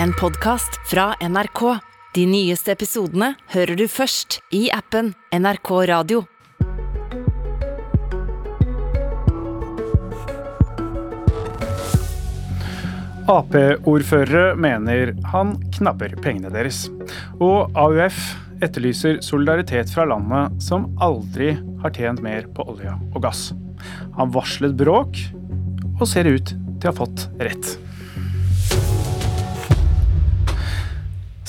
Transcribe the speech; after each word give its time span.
en 0.00 0.12
podkast 0.12 0.80
fra 0.90 1.14
NRK. 1.20 1.78
De 2.14 2.26
nyeste 2.26 2.72
episodene 2.72 3.32
hører 3.52 3.76
du 3.76 3.86
først 3.90 4.40
i 4.54 4.66
appen 4.72 5.12
NRK 5.32 5.70
Radio. 5.90 6.22
Ap-ordførere 13.32 14.56
mener 14.60 15.14
han 15.32 15.54
knabber 15.76 16.16
pengene 16.24 16.50
deres. 16.52 16.84
Og 17.40 17.72
AUF 17.78 18.18
etterlyser 18.62 19.20
solidaritet 19.24 19.92
fra 19.94 20.06
landet 20.08 20.58
som 20.62 20.90
aldri 21.02 21.54
har 21.82 21.94
tjent 21.96 22.22
mer 22.24 22.48
på 22.54 22.66
olje 22.74 22.92
og 23.12 23.22
gass. 23.24 23.50
Han 24.18 24.34
varslet 24.34 24.76
bråk, 24.78 25.16
og 26.00 26.06
ser 26.08 26.28
ut 26.28 26.52
til 26.52 26.88
å 26.88 26.92
ha 26.92 26.98
fått 26.98 27.28
rett. 27.42 27.76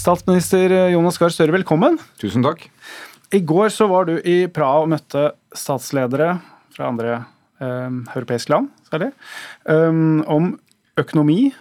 Statsminister 0.04 0.74
Jonas 0.92 1.16
Gahr 1.16 1.32
Støre, 1.32 1.54
velkommen. 1.56 1.94
Tusen 2.20 2.44
takk. 2.44 2.66
I 3.32 3.40
går 3.48 3.70
så 3.72 3.86
var 3.88 4.10
du 4.10 4.18
i 4.20 4.50
Praha 4.52 4.82
og 4.84 4.90
møtte 4.92 5.30
statsledere 5.56 6.34
fra 6.76 6.90
andre 6.90 7.14
eh, 7.64 7.94
europeiske 8.12 8.52
land, 8.52 8.68
særlig, 8.90 9.14
um, 9.64 10.20
om 10.28 10.50
økonomi 11.00 11.54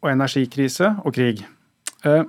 og 0.00 0.14
energikrise 0.14 0.94
og 1.04 1.12
krig. 1.18 1.44
Uh, 2.06 2.24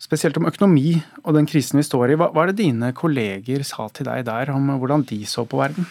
spesielt 0.00 0.40
om 0.40 0.48
økonomi 0.48 0.96
og 1.20 1.36
den 1.36 1.50
krisen 1.50 1.82
vi 1.82 1.84
står 1.90 2.14
i. 2.14 2.18
Hva, 2.22 2.30
hva 2.32 2.46
er 2.46 2.54
det 2.54 2.62
dine 2.64 2.94
kolleger 2.96 3.68
sa 3.68 3.90
til 3.92 4.08
deg 4.08 4.24
der 4.30 4.56
om 4.56 4.72
hvordan 4.72 5.04
de 5.12 5.20
så 5.28 5.44
på 5.44 5.60
verden? 5.60 5.84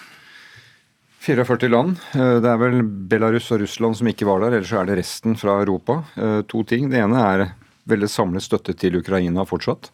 44 1.22 1.70
land. 1.70 2.02
Eh, 2.18 2.38
det 2.42 2.50
er 2.50 2.62
vel 2.66 2.82
Belarus 2.82 3.54
og 3.54 3.62
Russland 3.62 4.02
som 4.02 4.10
ikke 4.10 4.26
var 4.26 4.42
der, 4.42 4.58
ellers 4.58 4.74
er 4.74 4.90
det 4.90 5.04
resten 5.04 5.38
fra 5.38 5.62
Europa. 5.62 6.02
Eh, 6.18 6.40
to 6.50 6.66
ting. 6.66 6.90
Det 6.90 7.06
ene 7.06 7.28
er 7.30 7.52
veldig 7.92 8.10
samlet 8.12 8.46
støtte 8.46 8.76
til 8.78 8.98
Ukraina 9.00 9.46
fortsatt. 9.48 9.92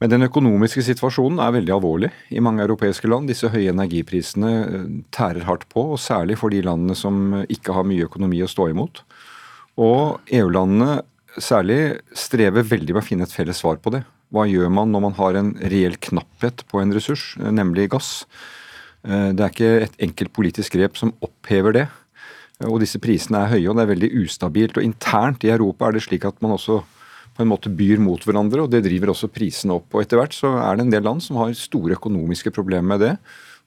Men 0.00 0.14
den 0.14 0.24
økonomiske 0.24 0.82
situasjonen 0.86 1.42
er 1.44 1.52
veldig 1.58 1.74
alvorlig 1.74 2.08
i 2.32 2.40
mange 2.40 2.64
europeiske 2.64 3.08
land. 3.10 3.28
Disse 3.28 3.50
høye 3.52 3.72
energiprisene 3.74 4.52
eh, 4.62 4.86
tærer 5.12 5.44
hardt 5.48 5.66
på, 5.72 5.90
og 5.92 6.00
særlig 6.00 6.38
for 6.40 6.52
de 6.52 6.62
landene 6.64 6.96
som 6.96 7.42
ikke 7.52 7.76
har 7.76 7.84
mye 7.88 8.06
økonomi 8.08 8.40
å 8.40 8.48
stå 8.48 8.70
imot. 8.72 9.02
Og 9.80 10.32
EU-landene 10.32 11.02
særlig 11.36 12.00
strever 12.16 12.64
veldig 12.66 12.96
med 12.96 13.02
å 13.02 13.06
finne 13.06 13.28
et 13.28 13.34
felles 13.34 13.60
svar 13.60 13.76
på 13.84 13.92
det. 13.92 14.02
Hva 14.32 14.46
gjør 14.48 14.72
man 14.72 14.90
når 14.94 15.04
man 15.04 15.18
har 15.18 15.36
en 15.36 15.52
reell 15.68 15.98
knapphet 16.00 16.64
på 16.70 16.80
en 16.80 16.94
ressurs, 16.96 17.34
nemlig 17.38 17.90
gass? 17.92 18.24
Det 19.02 19.40
er 19.40 19.48
ikke 19.48 19.70
et 19.86 19.96
enkelt 20.06 20.32
politisk 20.36 20.76
grep 20.76 20.98
som 21.00 21.12
opphever 21.24 21.74
det. 21.74 21.86
Og 22.68 22.80
disse 22.82 23.00
prisene 23.00 23.44
er 23.44 23.54
høye, 23.54 23.68
og 23.70 23.78
det 23.78 23.84
er 23.84 23.92
veldig 23.94 24.10
ustabilt. 24.20 24.76
Og 24.76 24.84
internt 24.84 25.44
i 25.46 25.52
Europa 25.52 25.88
er 25.88 25.96
det 25.96 26.04
slik 26.04 26.26
at 26.28 26.40
man 26.44 26.56
også 26.58 26.82
på 27.36 27.44
en 27.44 27.48
måte 27.48 27.70
byr 27.72 28.02
mot 28.02 28.20
hverandre, 28.26 28.66
og 28.66 28.72
det 28.72 28.82
driver 28.84 29.14
også 29.14 29.30
prisene 29.32 29.78
opp. 29.78 29.94
Og 29.94 30.02
etter 30.02 30.20
hvert 30.20 30.34
så 30.36 30.50
er 30.60 30.76
det 30.76 30.84
en 30.84 30.92
del 30.92 31.06
land 31.06 31.22
som 31.24 31.38
har 31.40 31.54
store 31.56 31.96
økonomiske 31.96 32.52
problemer 32.52 32.96
med 32.96 33.04
det. 33.04 33.14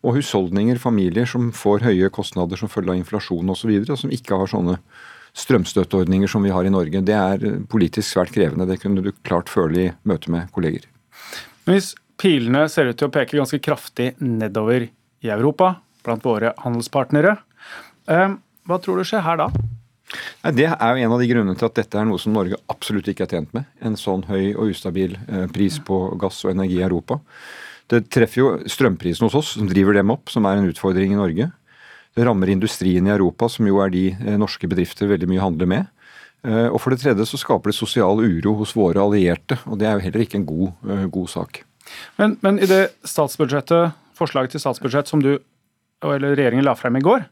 Og 0.04 0.20
husholdninger, 0.20 0.78
familier 0.84 1.26
som 1.30 1.50
får 1.56 1.88
høye 1.88 2.12
kostnader 2.14 2.60
som 2.60 2.70
følge 2.70 2.92
av 2.94 3.00
inflasjon 3.00 3.50
osv., 3.50 3.56
og, 3.56 3.60
så 3.62 3.72
videre, 3.72 3.96
og 3.96 4.02
som 4.04 4.14
ikke 4.14 4.38
har 4.38 4.52
sånne 4.52 4.78
strømstøtteordninger 5.34 6.30
som 6.30 6.44
vi 6.46 6.52
har 6.54 6.68
i 6.68 6.74
Norge. 6.74 7.02
Det 7.02 7.16
er 7.18 7.64
politisk 7.72 8.12
svært 8.12 8.34
krevende. 8.36 8.68
Det 8.70 8.78
kunne 8.84 9.02
du 9.02 9.10
klart 9.26 9.50
føle 9.50 9.88
i 9.88 9.92
møte 10.06 10.30
med 10.34 10.52
kolleger. 10.54 10.86
Hvis 11.66 11.94
pilene 12.22 12.68
ser 12.70 12.92
ut 12.92 13.00
til 13.00 13.10
å 13.10 13.14
peke 13.16 13.40
ganske 13.40 13.62
kraftig 13.64 14.12
nedover 14.22 14.86
i 15.24 15.32
Europa, 15.34 15.78
blant 16.06 16.26
våre 16.28 16.52
handelspartnere, 16.62 17.38
eh, 18.12 18.36
hva 18.68 18.80
tror 18.82 19.00
du 19.00 19.08
skjer 19.08 19.24
her 19.26 19.40
da? 19.42 19.50
Det 20.54 20.68
er 20.68 20.90
jo 20.94 21.06
en 21.06 21.16
av 21.16 21.22
de 21.22 21.28
grunnene 21.30 21.58
til 21.58 21.68
at 21.70 21.78
dette 21.80 21.98
er 21.98 22.06
noe 22.08 22.22
som 22.22 22.36
Norge 22.36 22.60
absolutt 22.72 23.08
ikke 23.10 23.26
er 23.26 23.36
tjent 23.36 23.54
med. 23.56 23.66
En 23.82 23.96
sånn 24.00 24.26
høy 24.28 24.54
og 24.54 24.74
ustabil 24.74 25.16
eh, 25.26 25.46
pris 25.54 25.80
på 25.84 26.00
gass 26.22 26.44
og 26.46 26.54
energi 26.54 26.78
i 26.82 26.86
Europa. 26.86 27.20
Det 27.92 28.06
treffer 28.14 28.42
jo 28.42 28.52
strømprisen 28.70 29.26
hos 29.28 29.38
oss, 29.40 29.54
som 29.58 29.70
driver 29.70 29.98
dem 29.98 30.12
opp, 30.14 30.32
som 30.32 30.46
er 30.48 30.60
en 30.60 30.70
utfordring 30.70 31.16
i 31.16 31.20
Norge. 31.20 31.50
Det 32.14 32.28
rammer 32.28 32.52
industrien 32.54 33.08
i 33.08 33.14
Europa, 33.14 33.50
som 33.50 33.68
jo 33.68 33.80
er 33.84 33.94
de 33.94 34.06
eh, 34.14 34.40
norske 34.40 34.70
bedrifter 34.70 35.10
veldig 35.12 35.32
mye 35.32 35.44
handler 35.44 35.72
med. 35.74 35.92
Eh, 36.46 36.68
og 36.68 36.80
for 36.84 36.94
det 36.94 37.02
tredje 37.02 37.28
så 37.30 37.40
skaper 37.40 37.72
det 37.72 37.80
sosial 37.80 38.22
uro 38.22 38.58
hos 38.62 38.76
våre 38.78 39.02
allierte, 39.02 39.58
og 39.66 39.80
det 39.82 39.90
er 39.90 39.98
jo 39.98 40.08
heller 40.10 40.26
ikke 40.26 40.42
en 40.42 40.50
god, 40.50 40.92
god 41.16 41.32
sak. 41.32 41.64
Men, 42.20 42.38
men, 42.44 42.60
i 42.64 42.70
det 42.70 42.84
statsbudsjettet, 43.08 43.96
forslaget 44.16 44.56
til 44.56 44.64
statsbudsjett 44.64 45.10
som 45.10 45.24
du 45.24 45.36
eller 46.04 46.36
regjeringen 46.36 46.68
la 46.68 46.76
frem 46.76 47.00
i 47.00 47.04
går, 47.04 47.24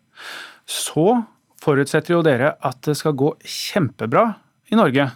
så 0.72 1.22
forutsetter 1.62 2.16
jo 2.16 2.22
dere 2.26 2.56
at 2.64 2.80
det 2.88 2.96
skal 3.00 3.18
gå 3.18 3.34
kjempebra 3.44 4.26
i 4.72 4.80
Norge. 4.80 5.09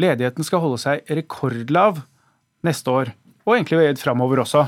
Ledigheten 0.00 0.46
skal 0.46 0.62
holde 0.62 0.80
seg 0.80 1.10
rekordlav 1.10 2.00
neste 2.64 2.94
år, 2.94 3.12
og 3.44 3.56
egentlig 3.56 3.98
framover 4.00 4.44
også. 4.44 4.64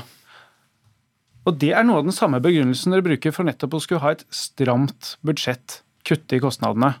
Og 1.45 1.57
det 1.61 1.71
er 1.77 1.85
noe 1.85 2.01
av 2.01 2.07
den 2.07 2.15
samme 2.15 2.41
begrunnelsen 2.41 2.93
dere 2.93 3.05
bruker 3.05 3.33
for 3.33 3.47
nettopp 3.47 3.77
å 3.77 3.81
skulle 3.81 4.03
ha 4.03 4.13
et 4.15 4.25
stramt 4.33 5.15
budsjett, 5.25 5.81
kutte 6.05 6.37
i 6.37 6.41
kostnadene. 6.41 6.95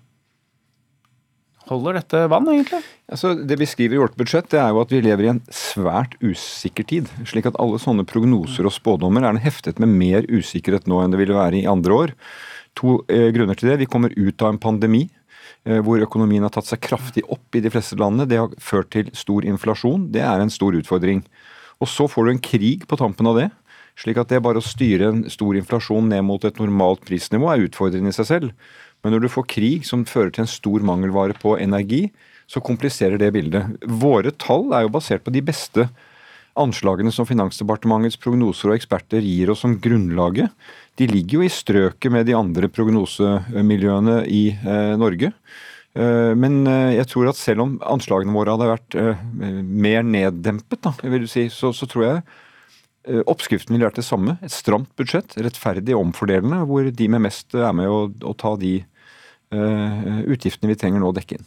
Holder 1.65 1.97
dette 1.97 2.19
vann, 2.29 2.45
egentlig? 2.51 2.83
Altså, 3.09 3.31
det 3.33 3.57
vi 3.57 3.65
skriver 3.65 3.97
i 3.97 4.01
vårt 4.03 4.17
budsjett, 4.19 4.51
det 4.53 4.59
er 4.61 4.69
jo 4.69 4.83
at 4.83 4.91
vi 4.93 5.01
lever 5.01 5.25
i 5.25 5.31
en 5.31 5.41
svært 5.49 6.13
usikker 6.21 6.85
tid. 6.85 7.09
Slik 7.25 7.49
at 7.49 7.57
alle 7.61 7.79
sånne 7.81 8.05
prognoser 8.05 8.69
og 8.69 8.75
spådommer 8.75 9.25
er 9.25 9.41
heftet 9.41 9.81
med 9.81 9.89
mer 9.89 10.29
usikkerhet 10.29 10.85
nå 10.89 11.01
enn 11.01 11.15
det 11.15 11.23
ville 11.23 11.37
være 11.37 11.63
i 11.63 11.69
andre 11.69 11.97
år. 11.97 12.13
To 12.81 12.99
eh, 13.11 13.29
grunner 13.35 13.57
til 13.57 13.71
det. 13.71 13.81
Vi 13.83 13.89
kommer 13.89 14.13
ut 14.15 14.41
av 14.43 14.53
en 14.53 14.61
pandemi 14.61 15.05
eh, 15.65 15.81
hvor 15.83 16.03
økonomien 16.03 16.43
har 16.45 16.53
tatt 16.53 16.67
seg 16.69 16.83
kraftig 16.83 17.25
opp 17.31 17.55
i 17.55 17.63
de 17.63 17.71
fleste 17.73 17.97
landene. 17.99 18.27
Det 18.29 18.41
har 18.41 18.55
ført 18.61 18.91
til 18.95 19.11
stor 19.15 19.47
inflasjon. 19.47 20.09
Det 20.13 20.23
er 20.25 20.43
en 20.43 20.53
stor 20.53 20.75
utfordring. 20.77 21.23
Og 21.83 21.91
så 21.91 22.07
får 22.11 22.25
du 22.25 22.33
en 22.33 22.43
krig 22.43 22.87
på 22.89 22.99
tampen 22.99 23.29
av 23.31 23.39
det. 23.39 23.49
Slik 23.99 24.19
at 24.19 24.31
det 24.31 24.41
bare 24.43 24.59
å 24.59 24.65
styre 24.65 25.07
en 25.11 25.23
stor 25.31 25.55
inflasjon 25.55 26.09
ned 26.11 26.25
mot 26.27 26.43
et 26.43 26.57
normalt 26.59 27.05
prisnivå 27.07 27.47
er 27.51 27.63
utfordrende 27.69 28.11
i 28.11 28.15
seg 28.15 28.27
selv. 28.27 28.55
Men 29.03 29.15
når 29.15 29.25
du 29.25 29.31
får 29.31 29.47
krig 29.51 29.85
som 29.87 30.03
fører 30.09 30.33
til 30.35 30.43
en 30.43 30.51
stor 30.51 30.83
mangelvare 30.83 31.35
på 31.39 31.55
energi, 31.61 32.09
så 32.49 32.61
kompliserer 32.63 33.19
det 33.21 33.31
bildet. 33.35 33.77
Våre 33.85 34.33
tall 34.41 34.73
er 34.75 34.85
jo 34.85 34.93
basert 34.97 35.23
på 35.25 35.33
de 35.33 35.43
beste 35.45 35.87
anslagene 36.59 37.11
som 37.11 37.27
Finansdepartementets 37.27 38.19
prognoser 38.21 38.71
og 38.71 38.77
eksperter 38.77 39.25
gir 39.25 39.51
oss 39.51 39.63
som 39.65 39.75
grunnlaget 39.81 40.53
de 40.99 41.07
ligger 41.09 41.41
jo 41.41 41.45
i 41.45 41.51
strøket 41.51 42.13
med 42.13 42.27
de 42.29 42.35
andre 42.37 42.69
prognosemiljøene 42.71 44.21
i 44.31 44.43
eh, 44.55 44.93
Norge. 44.99 45.31
Eh, 45.95 46.31
men 46.39 46.61
eh, 46.71 46.95
jeg 47.01 47.09
tror 47.11 47.31
at 47.31 47.39
selv 47.39 47.65
om 47.65 47.75
anslagene 47.83 48.35
våre 48.35 48.55
hadde 48.55 48.71
vært 48.71 48.97
mer 49.35 50.05
neddempet, 50.07 50.79
da, 50.85 50.95
vil 51.03 51.27
du 51.27 51.31
si, 51.31 51.47
så, 51.51 51.73
så, 51.75 51.87
tror 51.91 52.07
jeg 52.07 52.25
oppskriften 53.29 53.75
ville 53.75 53.85
vært 53.85 53.99
det 53.99 54.07
samme. 54.07 54.37
Et 54.41 54.53
stramt 54.53 54.89
budsjett, 54.97 55.35
rettferdig 55.37 55.93
og 55.93 56.07
omfordelende, 56.07 56.63
hvor 56.65 56.87
de 56.89 57.09
med 57.11 57.21
mest 57.27 57.53
er 57.53 57.75
med 57.77 57.91
å, 57.91 58.07
å 58.09 58.31
ta 58.33 58.55
de 58.57 58.79
uh, 59.53 60.23
utgiftene 60.25 60.71
vi 60.71 60.77
trenger 60.81 61.03
nå 61.03 61.11
å 61.11 61.13
dekke 61.13 61.37
inn. 61.37 61.45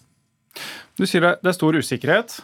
Du 0.94 1.02
sier 1.02 1.24
det, 1.24 1.32
er 1.42 1.56
stor 1.56 1.74
usikkerhet. 1.74 2.36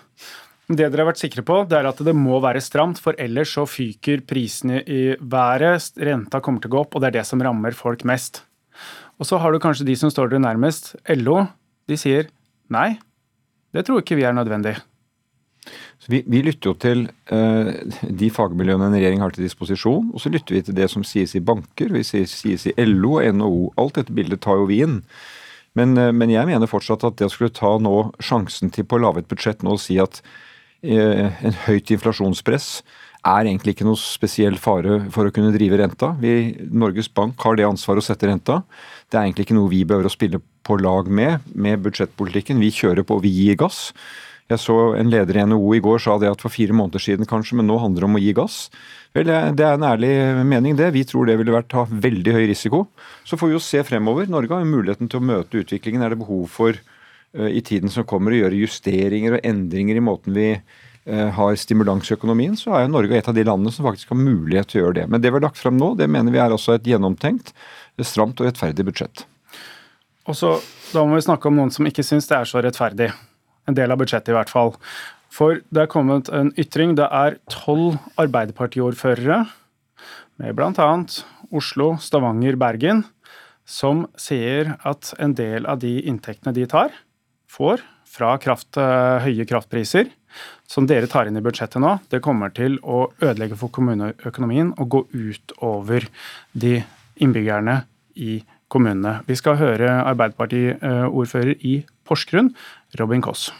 Det 0.64 0.80
dere 0.80 1.02
har 1.02 1.10
vært 1.10 1.20
sikre 1.20 1.42
på, 1.44 1.58
det 1.68 1.76
er 1.76 1.86
at 1.90 1.98
det 2.06 2.14
må 2.16 2.38
være 2.40 2.62
stramt, 2.64 3.00
for 3.02 3.16
ellers 3.20 3.52
så 3.52 3.66
fyker 3.68 4.22
prisene 4.24 4.80
i 4.88 5.02
været, 5.20 5.90
renta 6.00 6.40
kommer 6.40 6.64
til 6.64 6.72
å 6.72 6.74
gå 6.74 6.82
opp, 6.86 6.96
og 6.96 7.04
det 7.04 7.10
er 7.10 7.18
det 7.18 7.26
som 7.28 7.42
rammer 7.44 7.76
folk 7.76 8.06
mest. 8.08 8.40
Og 9.20 9.28
så 9.28 9.38
har 9.42 9.52
du 9.52 9.60
kanskje 9.60 9.86
de 9.86 9.96
som 9.98 10.12
står 10.12 10.32
dere 10.32 10.42
nærmest, 10.46 10.94
LO. 11.20 11.42
De 11.84 11.98
sier 12.00 12.30
nei, 12.72 12.94
det 13.76 13.84
tror 13.84 14.00
ikke 14.00 14.16
vi 14.16 14.24
er 14.24 14.32
nødvendig. 14.36 14.78
Vi, 16.08 16.20
vi, 16.28 16.40
lytter 16.44 16.70
jo 16.70 16.74
til 16.76 17.04
uh, 17.32 17.70
de 18.04 18.28
fagmiljøene 18.32 18.90
en 18.90 18.96
regjering 18.96 19.22
har 19.24 19.32
til 19.32 19.46
disposisjon, 19.46 20.10
og 20.12 20.20
så 20.20 20.32
lytter 20.32 20.56
vi 20.56 20.64
til 20.66 20.76
det 20.76 20.90
som 20.92 21.04
sies 21.06 21.32
i 21.36 21.44
banker, 21.44 21.92
vi 21.92 22.04
sies, 22.04 22.32
sies 22.40 22.66
i 22.68 22.74
LO 22.84 23.18
og 23.18 23.28
NHO. 23.38 23.62
Alt 23.80 24.00
dette 24.00 24.16
bildet 24.16 24.42
tar 24.44 24.60
jo 24.60 24.68
vi 24.68 24.82
inn. 24.84 24.98
Men, 25.76 25.96
uh, 25.96 26.10
men, 26.12 26.32
jeg 26.32 26.48
mener 26.48 26.70
fortsatt 26.70 27.06
at 27.08 27.20
det 27.20 27.28
å 27.28 27.32
skulle 27.32 27.54
ta 27.56 27.76
nå 27.80 27.96
sjansen 28.20 28.72
til 28.74 28.88
på 28.88 28.96
å 28.96 29.04
lage 29.06 29.24
et 29.24 29.30
budsjett 29.32 29.64
nå 29.64 29.76
og 29.76 29.84
si 29.84 29.96
at 30.02 30.20
en 30.84 31.58
høyt 31.64 31.90
inflasjonspress 31.94 32.82
er 33.24 33.48
egentlig 33.48 33.74
ikke 33.74 33.86
noe 33.88 33.98
spesiell 34.00 34.58
fare 34.60 34.98
for 35.12 35.28
å 35.28 35.32
kunne 35.34 35.54
drive 35.54 35.78
renta. 35.80 36.12
Vi, 36.20 36.54
Norges 36.68 37.08
Bank 37.08 37.40
har 37.44 37.56
det 37.56 37.66
ansvaret 37.66 38.04
å 38.04 38.06
sette 38.06 38.28
renta. 38.28 38.60
Det 39.08 39.16
er 39.16 39.24
egentlig 39.24 39.46
ikke 39.48 39.56
noe 39.56 39.72
vi 39.72 39.84
behøver 39.88 40.10
å 40.10 40.12
spille 40.12 40.42
på 40.64 40.76
lag 40.80 41.08
med 41.08 41.46
med 41.54 41.82
budsjettpolitikken. 41.84 42.60
Vi 42.60 42.72
kjører 42.74 43.06
på, 43.06 43.20
vi 43.24 43.32
gir 43.32 43.58
gass. 43.60 43.90
Jeg 44.52 44.60
så 44.60 44.76
en 44.98 45.08
leder 45.08 45.38
i 45.40 45.44
NHO 45.48 45.72
i 45.72 45.80
går 45.80 46.02
sa 46.04 46.18
det 46.20 46.28
at 46.28 46.42
for 46.44 46.52
fire 46.52 46.76
måneder 46.76 47.00
siden 47.00 47.28
kanskje, 47.28 47.56
men 47.56 47.68
nå 47.70 47.78
handler 47.80 48.04
det 48.04 48.10
om 48.10 48.18
å 48.18 48.20
gi 48.20 48.34
gass. 48.36 48.58
Vel, 49.16 49.30
Det 49.56 49.64
er 49.64 49.78
en 49.78 49.88
ærlig 49.88 50.12
mening, 50.44 50.76
det. 50.76 50.92
Vi 50.92 51.06
tror 51.08 51.24
det 51.24 51.38
ville 51.40 51.54
vært 51.54 51.72
ha 51.72 51.86
veldig 51.88 52.34
høy 52.36 52.44
risiko. 52.52 52.88
Så 53.24 53.40
får 53.40 53.48
vi 53.48 53.56
jo 53.56 53.62
se 53.64 53.80
fremover. 53.88 54.28
Norge 54.28 54.52
har 54.52 54.60
jo 54.60 54.74
muligheten 54.74 55.08
til 55.08 55.22
å 55.22 55.24
møte 55.24 55.64
utviklingen. 55.64 56.04
Er 56.04 56.12
det 56.12 56.20
behov 56.20 56.44
for 56.52 56.76
Eh, 56.76 56.93
i 57.34 57.62
tiden 57.66 57.90
som 57.90 58.06
kommer 58.08 58.34
å 58.34 58.40
gjøre 58.44 58.60
justeringer 58.62 59.36
og 59.36 59.46
endringer 59.46 59.98
i 59.98 60.04
måten 60.04 60.36
vi 60.36 60.48
eh, 60.54 61.28
har 61.36 61.56
stimulans 61.58 62.10
i 62.10 62.14
økonomien, 62.16 62.56
så 62.58 62.76
er 62.76 62.84
jo 62.84 62.94
Norge 62.94 63.18
et 63.18 63.30
av 63.30 63.36
de 63.36 63.44
landene 63.46 63.74
som 63.74 63.86
faktisk 63.86 64.12
har 64.14 64.20
mulighet 64.20 64.70
til 64.70 64.80
å 64.80 64.84
gjøre 64.84 64.98
det. 65.00 65.06
Men 65.10 65.22
det 65.22 65.32
vi 65.32 65.40
har 65.40 65.46
lagt 65.48 65.60
frem 65.60 65.78
nå, 65.80 65.94
det 65.98 66.10
mener 66.10 66.34
vi 66.34 66.42
er 66.42 66.54
også 66.54 66.76
et 66.76 66.86
gjennomtenkt, 66.88 67.54
stramt 68.02 68.40
og 68.42 68.48
rettferdig 68.48 68.86
budsjett. 68.86 69.26
Og 70.24 70.38
så, 70.38 70.56
Da 70.94 71.02
må 71.02 71.16
vi 71.18 71.26
snakke 71.26 71.50
om 71.50 71.56
noen 71.58 71.72
som 71.74 71.86
ikke 71.88 72.04
syns 72.06 72.28
det 72.30 72.36
er 72.38 72.48
så 72.48 72.62
rettferdig. 72.62 73.12
en 73.66 73.74
del 73.74 73.90
av 73.90 73.96
budsjettet 73.96 74.28
i 74.28 74.36
hvert 74.36 74.50
fall. 74.52 74.74
For 75.32 75.62
det 75.72 75.80
er 75.82 75.90
kommet 75.90 76.28
en 76.28 76.52
ytring. 76.60 76.94
Det 76.94 77.06
er 77.10 77.38
tolv 77.48 77.96
Arbeiderpartiordførere 78.20 79.46
med 80.38 80.54
bl.a. 80.54 80.90
Oslo, 81.54 81.96
Stavanger, 81.96 82.58
Bergen, 82.60 83.04
som 83.64 84.04
sier 84.20 84.76
at 84.84 85.14
en 85.18 85.34
del 85.34 85.66
av 85.66 85.80
de 85.80 85.96
inntektene 86.04 86.52
de 86.54 86.66
tar, 86.68 86.92
får 87.54 87.82
fra 88.14 88.36
kraft, 88.42 88.76
eh, 88.78 89.24
høye 89.24 89.46
kraftpriser, 89.48 90.10
som 90.66 90.86
dere 90.90 91.10
tar 91.10 91.28
inn 91.28 91.38
i 91.38 91.44
budsjettet 91.44 91.82
nå, 91.82 91.96
det 92.10 92.22
kommer 92.24 92.52
til 92.54 92.78
å 92.82 93.06
ødelegge 93.22 93.58
for 93.58 93.72
kommuneøkonomien 93.74 94.74
og 94.78 94.90
gå 94.90 95.02
ut 95.14 95.56
over 95.62 96.06
de 96.52 96.78
innbyggerne 97.22 97.82
i 98.16 98.42
kommunene. 98.70 99.20
Vi 99.28 99.36
skal 99.38 99.58
høre 99.60 99.90
Arbeiderparti-ordfører 100.02 101.60
i 101.62 101.76
Porsgrunn, 102.06 102.54
Robin 102.98 103.22
Koss. 103.22 103.50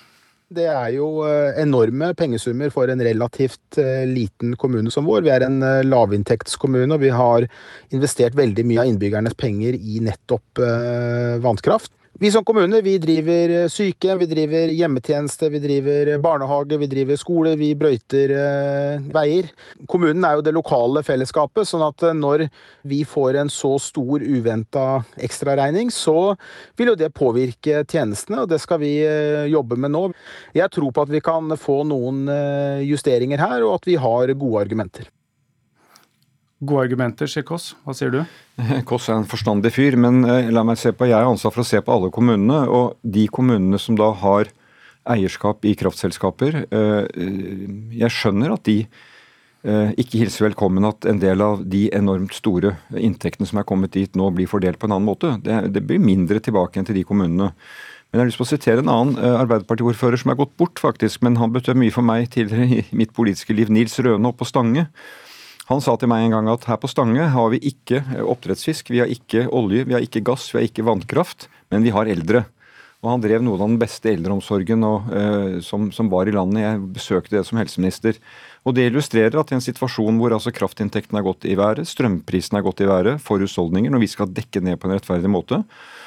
Det 0.55 0.67
er 0.70 0.91
jo 0.94 1.25
eh, 1.26 1.56
enorme 1.62 2.12
pengesummer 2.19 2.70
for 2.70 2.91
en 2.91 3.02
relativt 3.02 3.79
eh, 3.81 4.05
liten 4.06 4.55
kommune 4.61 4.93
som 4.93 5.06
vår. 5.08 5.25
Vi 5.26 5.32
er 5.35 5.46
en 5.46 5.58
lavinntektskommune, 5.87 6.94
og 6.94 7.02
vi 7.02 7.11
har 7.14 7.46
investert 7.94 8.37
veldig 8.38 8.67
mye 8.69 8.85
av 8.85 8.91
innbyggernes 8.91 9.38
penger 9.38 9.79
i 9.79 10.02
nettopp 10.05 10.62
vannkraft. 11.43 11.94
Vi 12.20 12.31
som 12.31 12.44
kommune 12.46 12.78
vi 12.81 12.93
driver 13.02 13.50
eh, 13.50 13.69
sykehjem, 13.69 14.20
vi 14.20 14.26
driver 14.31 14.70
hjemmetjeneste, 14.70 15.49
vi 15.50 15.58
driver 15.58 16.12
eh, 16.12 16.20
barnehage, 16.22 16.76
vi 16.78 16.87
driver 16.87 17.19
skole, 17.19 17.56
vi 17.58 17.72
brøyter 17.75 18.31
eh, 18.31 19.08
veier. 19.16 19.49
Kommunen 19.90 20.22
er 20.22 20.37
jo 20.38 20.44
det 20.46 20.52
lokale 20.55 21.02
fellesskapet, 21.02 21.66
sånn 21.66 21.82
at 21.82 22.05
eh, 22.06 22.14
når 22.14 22.46
vi 22.87 23.00
får 23.02 23.40
en 23.43 23.50
så 23.50 23.72
stor 23.82 24.22
uventa 24.22 25.02
ekstraregning, 25.26 25.90
så 25.90 26.37
vil 26.78 26.93
jo 26.93 26.96
det 27.02 27.11
påvirke 27.19 27.82
tjenestene, 27.82 28.44
og 28.44 28.55
det 28.55 28.62
skal 28.62 28.78
vi 28.84 28.94
eh, 29.02 29.50
jobbe 29.50 29.81
med 29.82 29.96
nå. 29.96 30.06
Jeg 30.55 30.70
tror 30.70 30.94
på 30.94 31.08
at 31.08 31.14
vi 31.17 31.25
kan 31.25 31.50
få 31.58 31.82
noen 31.90 32.28
eh, 32.31 32.87
justeringer 32.87 33.43
her, 33.43 33.67
og 33.67 33.81
at 33.81 33.90
vi 33.90 33.99
har 33.99 34.38
gode 34.38 34.62
argumenter. 34.62 35.10
Gode 36.64 36.87
argumenter, 36.88 37.28
sier 37.31 37.44
Kåss. 37.46 37.72
Hva 37.84 37.94
sier 37.96 38.12
du? 38.14 38.20
Kåss 38.88 39.11
er 39.11 39.19
en 39.19 39.28
forstandig 39.28 39.75
fyr, 39.75 39.99
men 40.00 40.22
eh, 40.28 40.50
la 40.55 40.64
meg 40.66 40.81
se 40.81 40.94
på, 40.94 41.08
jeg 41.11 41.16
har 41.16 41.28
ansvar 41.28 41.55
for 41.55 41.64
å 41.64 41.69
se 41.69 41.81
på 41.84 41.94
alle 41.94 42.11
kommunene. 42.14 42.64
Og 42.72 42.94
de 43.02 43.26
kommunene 43.32 43.81
som 43.82 43.99
da 43.99 44.11
har 44.22 44.52
eierskap 45.14 45.66
i 45.69 45.75
kraftselskaper 45.76 46.62
eh, 46.64 47.25
Jeg 47.93 48.08
skjønner 48.14 48.55
at 48.55 48.62
de 48.64 48.78
eh, 48.87 49.90
ikke 50.00 50.22
hilser 50.22 50.46
velkommen 50.46 50.87
at 50.88 51.05
en 51.11 51.20
del 51.20 51.44
av 51.44 51.66
de 51.69 51.82
enormt 51.93 52.32
store 52.38 52.78
inntektene 52.96 53.50
som 53.50 53.60
er 53.60 53.69
kommet 53.69 53.93
dit, 53.96 54.14
nå 54.17 54.31
blir 54.32 54.49
fordelt 54.49 54.81
på 54.81 54.88
en 54.88 54.96
annen 54.96 55.10
måte. 55.10 55.34
Det, 55.44 55.58
det 55.75 55.84
blir 55.84 56.00
mindre 56.00 56.40
tilbake 56.40 56.81
enn 56.81 56.88
til 56.88 56.96
de 56.96 57.05
kommunene. 57.08 57.50
Men 58.08 58.20
jeg 58.20 58.22
har 58.22 58.31
lyst 58.31 58.40
på 58.40 58.46
å 58.46 58.52
sitere 58.55 58.81
en 58.81 58.93
annen 58.93 59.19
Arbeiderpartiordfører 59.43 60.22
som 60.22 60.31
er 60.31 60.38
gått 60.38 60.55
bort, 60.60 60.78
faktisk. 60.78 61.20
Men 61.26 61.37
han 61.40 61.52
betød 61.52 61.81
mye 61.82 61.93
for 61.93 62.06
meg 62.06 62.31
tidligere 62.32 62.70
i 62.81 62.84
mitt 62.96 63.12
politiske 63.12 63.56
liv. 63.58 63.72
Nils 63.75 63.99
Røne 63.99 64.31
oppe 64.31 64.44
på 64.44 64.52
Stange. 64.52 64.87
Han 65.70 65.81
sa 65.81 65.94
til 65.96 66.11
meg 66.12 66.26
en 66.26 66.34
gang 66.37 66.49
at 66.52 66.66
her 66.69 66.76
på 66.81 66.90
Stange 66.93 67.31
har 67.32 67.52
vi 67.55 67.61
ikke 67.70 68.02
eh, 68.02 68.25
oppdrettsfisk, 68.25 68.90
vi 68.93 69.00
har 69.00 69.12
ikke 69.12 69.46
olje, 69.49 69.87
vi 69.88 69.96
har 69.96 70.05
ikke 70.05 70.25
gass, 70.25 70.50
vi 70.52 70.61
har 70.61 70.66
ikke 70.69 70.84
vannkraft, 70.84 71.49
men 71.72 71.87
vi 71.87 71.94
har 71.94 72.11
eldre. 72.11 72.44
Og 73.05 73.11
Han 73.12 73.20
drev 73.20 73.43
noe 73.44 73.58
av 73.58 73.66
den 73.66 73.81
beste 73.81 74.08
eldreomsorgen 74.14 74.84
og, 74.88 75.11
uh, 75.12 75.58
som, 75.61 75.90
som, 75.93 76.08
var 76.08 76.25
i 76.28 76.32
landet. 76.32 76.62
Jeg 76.62 76.78
besøkte 76.96 77.34
det 77.37 77.43
som 77.44 77.58
helseminister. 77.61 78.16
Og 78.64 78.72
Det 78.72 78.87
illustrerer 78.88 79.37
at 79.37 79.52
i 79.52 79.58
en 79.58 79.64
situasjon 79.64 80.16
hvor 80.16 80.32
altså 80.32 80.55
kraftinntektene 80.56 81.20
er 81.20 81.26
gått 81.26 81.44
i 81.44 81.56
været, 81.61 81.84
strømprisene 81.84 82.62
er 82.62 82.64
gått 82.64 82.81
i 82.81 82.88
været 82.88 83.20
for 83.20 83.44
husholdninger, 83.44 83.93
når 83.93 84.00
vi 84.06 84.08
skal 84.08 84.32
dekke 84.32 84.64
ned 84.64 84.81
på 84.81 84.88
en 84.88 84.96
rettferdig 84.96 85.28
måte, 85.28 85.60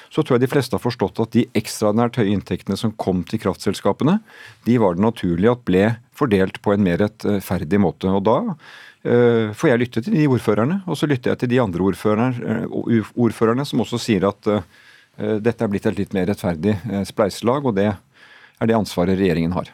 så 0.10 0.24
tror 0.24 0.38
jeg 0.40 0.48
de 0.48 0.50
fleste 0.56 0.74
har 0.74 0.82
forstått 0.82 1.22
at 1.22 1.36
de 1.36 1.46
ekstraordinært 1.60 2.18
høye 2.18 2.34
inntektene 2.34 2.80
som 2.80 2.96
kom 2.98 3.22
til 3.28 3.44
kraftselskapene, 3.44 4.18
de 4.66 4.82
var 4.82 4.98
det 4.98 5.06
naturlig 5.06 5.52
at 5.52 5.66
ble 5.68 5.86
fordelt 6.18 6.58
på 6.66 6.74
en 6.74 6.82
mer 6.82 7.04
rettferdig 7.04 7.82
måte. 7.84 8.10
Og 8.10 8.26
da 8.26 8.40
for 9.04 9.70
jeg 9.70 9.80
lytter 9.80 10.04
til 10.04 10.16
de 10.18 10.26
ordførerne, 10.28 10.82
og 10.90 10.98
så 11.00 11.08
lytter 11.08 11.32
jeg 11.32 11.42
til 11.44 11.52
de 11.54 11.60
andre 11.62 11.84
ordførerne, 11.86 12.28
eh, 12.68 13.12
ordførerne 13.16 13.66
som 13.68 13.84
også 13.84 14.00
sier 14.02 14.26
at 14.28 14.50
eh, 14.52 15.38
dette 15.42 15.64
er 15.64 15.72
blitt 15.72 15.86
et 15.90 16.00
litt 16.00 16.16
mer 16.18 16.28
rettferdig 16.30 16.76
spleiselag, 17.10 17.66
og 17.66 17.78
det 17.78 17.92
er 17.92 18.70
det 18.70 18.76
ansvaret 18.78 19.18
regjeringen 19.18 19.56
har. 19.56 19.70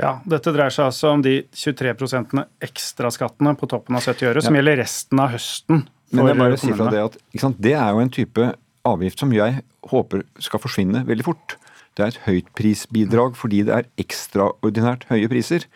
Ja, 0.00 0.14
Dette 0.24 0.52
dreier 0.54 0.72
seg 0.72 0.88
altså 0.88 1.10
om 1.12 1.22
de 1.24 1.42
23% 1.52 2.38
ekstraskattene 2.64 3.52
på 3.58 3.68
toppen 3.70 3.98
av 3.98 4.06
70 4.06 4.30
øre, 4.30 4.44
som 4.44 4.56
ja. 4.56 4.60
gjelder 4.62 4.80
resten 4.80 5.20
av 5.20 5.34
høsten. 5.34 5.82
Men 6.14 6.30
jeg 6.30 6.38
bare 6.40 6.60
sier 6.60 6.78
fra 6.78 6.92
det 6.94 7.02
at 7.04 7.18
sant, 7.42 7.58
det 7.62 7.74
er 7.76 7.90
jo 7.92 8.02
en 8.02 8.12
type 8.14 8.46
avgift 8.88 9.20
som 9.22 9.34
jeg 9.34 9.60
håper 9.90 10.24
skal 10.42 10.62
forsvinne 10.62 11.04
veldig 11.08 11.26
fort. 11.26 11.56
Det 11.98 12.04
er 12.04 12.12
et 12.14 12.22
høytprisbidrag 12.24 13.36
fordi 13.38 13.64
det 13.68 13.76
er 13.76 13.88
ekstraordinært 14.00 15.06
høye 15.10 15.30
priser. 15.30 15.66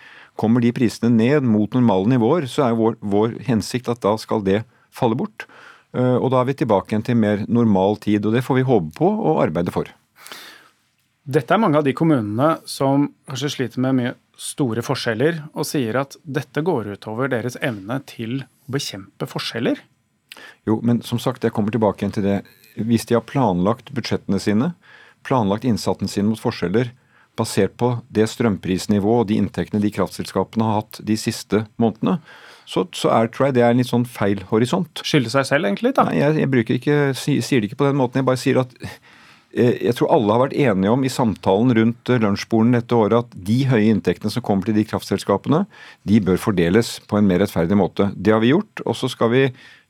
Kommer 0.40 0.64
de 0.64 0.72
prisene 0.74 1.12
ned 1.14 1.46
mot 1.46 1.74
normale 1.76 2.10
nivåer, 2.10 2.48
så 2.50 2.66
er 2.66 2.78
vår, 2.78 2.98
vår 3.00 3.38
hensikt 3.46 3.90
at 3.92 4.02
da 4.02 4.16
skal 4.18 4.42
det 4.46 4.62
falle 4.94 5.18
bort. 5.18 5.46
Eh, 5.94 6.16
og 6.16 6.32
da 6.34 6.40
er 6.40 6.50
vi 6.50 6.56
tilbake 6.58 6.90
igjen 6.90 7.06
til 7.06 7.18
mer 7.20 7.44
normal 7.46 8.00
tid, 8.02 8.26
og 8.26 8.34
det 8.34 8.42
får 8.46 8.58
vi 8.58 8.66
håpe 8.66 8.96
på 8.98 9.10
og 9.14 9.44
arbeide 9.44 9.74
for. 9.74 9.90
Dette 11.24 11.54
er 11.54 11.60
mange 11.62 11.80
av 11.80 11.86
de 11.86 11.94
kommunene 11.96 12.58
som 12.68 13.08
kanskje 13.30 13.52
sliter 13.54 13.80
med 13.80 13.96
mye 13.96 14.16
store 14.36 14.82
forskjeller, 14.84 15.44
og 15.54 15.66
sier 15.68 15.96
at 16.02 16.18
dette 16.26 16.64
går 16.66 16.96
utover 16.96 17.30
deres 17.32 17.56
evne 17.62 18.00
til 18.10 18.42
å 18.42 18.74
bekjempe 18.74 19.28
forskjeller. 19.30 19.80
Jo, 20.66 20.80
men 20.82 21.00
som 21.06 21.20
sagt, 21.22 21.44
jeg 21.46 21.54
kommer 21.54 21.72
tilbake 21.72 22.02
igjen 22.02 22.16
til 22.16 22.26
det. 22.26 22.38
Hvis 22.74 23.06
de 23.06 23.14
har 23.14 23.22
planlagt 23.22 23.92
budsjettene 23.94 24.40
sine, 24.42 24.72
planlagt 25.24 25.64
innsatsen 25.68 26.10
sin 26.10 26.26
mot 26.26 26.40
forskjeller, 26.40 26.90
basert 27.38 27.74
på 27.80 27.90
det 28.14 28.28
strømprisnivået 28.30 29.24
og 29.24 29.28
de 29.30 29.38
inntektene 29.42 29.82
de 29.82 29.92
kraftselskapene 29.94 30.66
har 30.66 30.82
hatt 30.82 31.00
de 31.06 31.16
siste 31.18 31.64
månedene, 31.80 32.18
så, 32.64 32.86
så 32.96 33.10
er, 33.12 33.28
tror 33.32 33.48
jeg 33.48 33.58
det 33.58 33.64
er 33.64 33.74
en 33.74 33.82
litt 33.82 33.90
sånn 33.90 34.06
feil 34.08 34.40
horisont. 34.48 35.02
Skylde 35.04 35.32
seg 35.32 35.48
selv 35.48 35.68
egentlig 35.68 35.92
da? 35.96 36.06
Nei, 36.08 36.20
jeg, 36.22 36.38
jeg 36.40 36.52
bruker 36.52 36.78
ikke, 36.78 36.96
sier 37.18 37.60
det 37.60 37.68
ikke 37.68 37.82
på 37.82 37.90
den 37.90 38.00
måten. 38.00 38.22
Jeg 38.22 38.28
bare 38.28 38.40
sier 38.40 38.62
at 38.62 38.72
eh, 38.80 39.74
jeg 39.84 39.96
tror 39.98 40.14
alle 40.16 40.32
har 40.32 40.42
vært 40.46 40.56
enige 40.64 40.94
om 40.94 41.04
i 41.04 41.12
samtalen 41.12 41.74
rundt 41.76 42.12
eh, 42.12 42.22
lunsjbordene 42.24 42.80
dette 42.80 42.96
året 42.96 43.26
at 43.26 43.36
de 43.50 43.58
høye 43.68 43.90
inntektene 43.92 44.32
som 44.32 44.46
kommer 44.46 44.70
til 44.70 44.78
de 44.78 44.86
kraftselskapene, 44.88 45.64
de 46.08 46.22
bør 46.24 46.40
fordeles 46.40 46.96
på 47.10 47.20
en 47.20 47.28
mer 47.28 47.44
rettferdig 47.44 47.78
måte. 47.78 48.08
Det 48.16 48.32
har 48.32 48.40
vi 48.44 48.54
gjort. 48.54 48.84
Og 48.88 48.96
så 48.96 49.12
skal 49.12 49.34
vi 49.34 49.44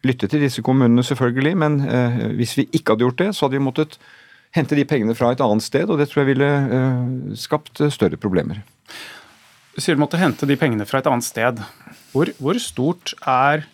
lytte 0.05 0.29
til 0.29 0.43
disse 0.43 0.64
kommunene, 0.64 1.06
selvfølgelig. 1.06 1.55
Men 1.62 1.81
eh, 1.87 2.20
hvis 2.40 2.58
vi 2.58 2.69
ikke 2.73 2.94
hadde 2.94 3.06
gjort 3.06 3.23
det, 3.23 3.31
så 3.37 3.47
hadde 3.47 3.61
vi 3.61 3.67
måttet 3.70 3.99
hente 4.54 4.78
de 4.78 4.86
pengene 4.88 5.16
fra 5.18 5.32
et 5.34 5.42
annet 5.42 5.64
sted, 5.64 5.90
og 5.90 6.00
det 6.00 6.08
tror 6.10 6.22
jeg 6.22 6.32
ville 6.34 6.50
uh, 6.70 7.36
skapt 7.38 7.82
større 7.94 8.18
problemer. 8.20 8.62
Du 9.75 9.82
sier 9.82 9.96
du 9.96 10.02
måtte 10.04 10.20
hente 10.20 10.46
de 10.46 10.56
pengene 10.58 10.87
fra 10.87 11.00
et 11.02 11.08
annet 11.11 11.26
sted. 11.26 11.62
Hvor, 12.12 12.30
hvor 12.38 12.61
stort 12.62 13.16
er 13.26 13.66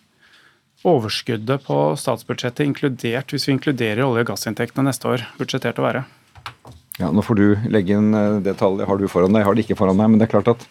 overskuddet 0.88 1.66
på 1.66 1.78
statsbudsjettet, 2.00 2.64
inkludert, 2.64 3.34
hvis 3.34 3.44
vi 3.48 3.58
inkluderer 3.58 4.06
olje- 4.06 4.24
og 4.24 4.30
gassinntektene 4.32 4.88
neste 4.88 5.10
år, 5.10 5.26
budsjettert 5.36 5.82
å 5.82 5.84
være? 5.84 6.06
Ja, 7.00 7.10
Nå 7.12 7.24
får 7.24 7.36
du 7.36 7.44
legge 7.72 7.96
inn 7.96 8.16
eh, 8.16 8.38
det 8.44 8.56
tallet. 8.60 8.88
Har 8.88 9.00
du 9.00 9.04
foran 9.08 9.32
deg? 9.32 9.42
Jeg 9.42 9.48
har 9.50 9.58
det 9.58 9.66
ikke 9.66 9.76
foran 9.76 10.00
deg. 10.00 10.08
Men 10.12 10.20
det 10.20 10.28
er 10.28 10.32
klart 10.32 10.50
at 10.52 10.64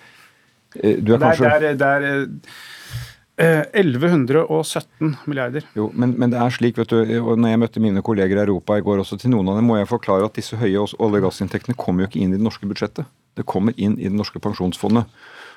du 0.73 1.13
er 1.15 1.21
kanskje 1.21 1.49
der, 1.49 1.63
der, 1.77 1.77
det 1.77 1.87
er, 1.89 2.25
1117 3.39 4.86
eh, 5.00 5.22
milliarder. 5.29 5.65
Jo, 5.77 5.89
men, 5.93 6.15
men, 6.19 6.34
det 6.34 6.39
er 6.41 6.51
slik, 6.53 6.77
vet 6.79 6.91
du, 6.91 7.00
og 7.22 7.39
når 7.39 7.53
jeg 7.53 7.62
møtte 7.63 7.84
mine 7.84 8.03
kolleger 8.05 8.36
i 8.36 8.43
Europa 8.43 8.77
i 8.77 8.84
går, 8.84 9.03
også 9.03 9.19
til 9.22 9.31
noen 9.34 9.48
av 9.51 9.60
dem, 9.60 9.69
må 9.69 9.79
jeg 9.79 9.89
forklare 9.91 10.27
at 10.27 10.36
disse 10.36 10.60
høye 10.60 10.84
olje- 10.84 11.22
og 11.22 11.29
gassinntektene 11.29 11.77
kommer 11.79 12.03
jo 12.03 12.12
ikke 12.12 12.24
inn 12.24 12.34
i 12.36 12.39
det 12.39 12.46
norske 12.46 12.67
budsjettet. 12.67 13.08
Det 13.39 13.48
kommer 13.50 13.75
inn 13.79 13.98
i 13.98 14.10
det 14.10 14.17
norske 14.17 14.41
pensjonsfondet. 14.43 15.08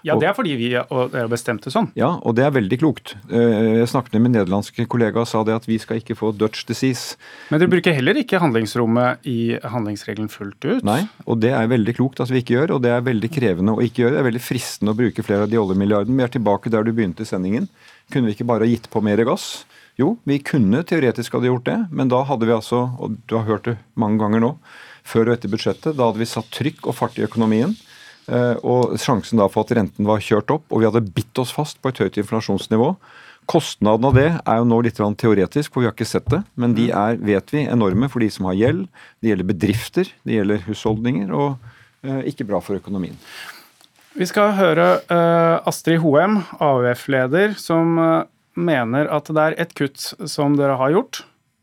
Ja, 0.02 0.16
det 0.18 0.26
er 0.26 0.34
fordi 0.34 0.56
vi 0.58 0.70
har 0.74 1.28
bestemt 1.30 1.62
det 1.62 1.70
sånn. 1.70 1.88
Ja, 1.98 2.16
og 2.26 2.34
det 2.34 2.42
er 2.42 2.54
veldig 2.54 2.78
klokt. 2.80 3.14
Eh, 3.30 3.78
jeg 3.78 3.90
snakket 3.92 4.16
med 4.16 4.24
min 4.24 4.34
nederlandske 4.34 4.86
kollega 4.90 5.22
og 5.22 5.28
sa 5.30 5.44
det 5.46 5.54
at 5.54 5.68
vi 5.68 5.78
skal 5.78 6.00
ikke 6.00 6.16
få 6.18 6.32
Dutch 6.34 6.64
disease. 6.66 7.14
Men 7.52 7.62
dere 7.62 7.70
bruker 7.70 7.94
heller 7.94 8.18
ikke 8.18 8.40
handlingsrommet 8.42 9.28
i 9.30 9.54
handlingsregelen 9.62 10.30
fullt 10.32 10.66
ut? 10.66 10.82
Nei, 10.86 11.04
og 11.22 11.38
det 11.44 11.54
er 11.54 11.70
veldig 11.70 11.94
klokt 12.00 12.22
at 12.24 12.32
vi 12.34 12.42
ikke 12.42 12.56
gjør, 12.56 12.76
og 12.76 12.82
det 12.86 12.96
er 12.96 13.06
veldig 13.06 13.30
krevende 13.30 13.76
å 13.76 13.84
ikke 13.84 14.04
gjøre. 14.04 14.16
Det 14.16 14.22
er 14.24 14.30
veldig 14.32 14.44
fristende 14.48 14.94
å 14.94 14.98
bruke 14.98 15.26
flere 15.26 15.46
av 15.46 15.52
de 15.52 15.62
oljemilliardene. 15.62 16.18
Vi 16.18 16.26
er 16.26 16.34
tilbake 16.34 16.72
der 16.74 16.86
du 16.86 16.90
begynte 16.90 17.28
sendingen. 17.28 17.70
Kunne 18.10 18.30
vi 18.30 18.34
ikke 18.34 18.50
bare 18.50 18.70
gitt 18.70 18.90
på 18.90 19.04
mer 19.06 19.22
gass? 19.28 19.62
Jo, 20.00 20.16
vi 20.26 20.40
kunne 20.42 20.82
teoretisk 20.88 21.36
hadde 21.36 21.50
gjort 21.50 21.68
det, 21.68 21.78
men 21.92 22.10
da 22.10 22.24
hadde 22.26 22.48
vi 22.48 22.54
altså, 22.56 22.86
og 22.98 23.20
du 23.28 23.36
har 23.36 23.46
hørt 23.46 23.68
det 23.68 23.76
mange 23.94 24.18
ganger 24.22 24.42
nå, 24.42 24.56
før 25.06 25.30
og 25.30 25.36
etter 25.36 25.52
budsjettet, 25.52 25.96
da 25.96 26.08
hadde 26.08 26.22
vi 26.22 26.28
satt 26.30 26.50
trykk 26.54 26.86
og 26.86 26.96
fart 26.98 27.18
i 27.18 27.26
økonomien. 27.26 27.74
Eh, 28.30 28.54
og 28.62 28.94
sjansen 29.02 29.40
da 29.40 29.48
for 29.50 29.66
at 29.66 29.74
renten 29.74 30.06
var 30.06 30.22
kjørt 30.22 30.52
opp, 30.54 30.68
og 30.70 30.82
vi 30.82 30.86
hadde 30.88 31.04
bitt 31.14 31.38
oss 31.42 31.52
fast 31.54 31.80
på 31.82 31.90
et 31.90 32.00
høyt 32.02 32.20
inflasjonsnivå. 32.22 32.92
Kostnaden 33.50 34.06
av 34.06 34.14
det 34.14 34.28
er 34.38 34.60
jo 34.60 34.68
nå 34.70 34.78
litt 34.86 35.00
teoretisk, 35.18 35.72
for 35.72 35.82
vi 35.82 35.88
har 35.88 35.96
ikke 35.96 36.06
sett 36.06 36.28
det. 36.30 36.44
Men 36.54 36.76
de 36.76 36.90
er, 36.94 37.18
vet 37.18 37.50
vi, 37.50 37.64
enorme 37.66 38.06
for 38.12 38.22
de 38.22 38.30
som 38.30 38.46
har 38.46 38.58
gjeld. 38.60 38.84
Det 39.18 39.32
gjelder 39.32 39.50
bedrifter, 39.50 40.12
det 40.22 40.38
gjelder 40.38 40.62
husholdninger, 40.68 41.34
og 41.34 42.06
eh, 42.06 42.22
ikke 42.30 42.46
bra 42.46 42.62
for 42.62 42.78
økonomien. 42.78 43.18
Vi 44.12 44.28
skal 44.28 44.52
høre 44.58 44.86
uh, 45.08 45.64
Astrid 45.64 46.02
Hoem, 46.02 46.42
AUF-leder, 46.60 47.54
som 47.56 47.96
mener 48.52 49.08
at 49.08 49.30
det 49.32 49.44
er 49.46 49.54
et 49.64 49.72
kutt 49.72 50.10
som 50.28 50.58
dere 50.58 50.76
har 50.76 50.92
gjort, 50.92 51.22